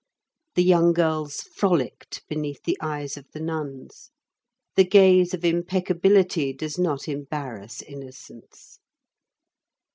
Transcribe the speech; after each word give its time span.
The 0.55 0.63
young 0.63 0.93
girls 0.93 1.41
frolicked 1.41 2.27
beneath 2.27 2.63
the 2.63 2.75
eyes 2.81 3.17
of 3.17 3.27
the 3.33 3.39
nuns; 3.39 4.09
the 4.75 4.83
gaze 4.83 5.31
of 5.35 5.45
impeccability 5.45 6.53
does 6.53 6.79
not 6.79 7.07
embarrass 7.07 7.83
innocence. 7.83 8.79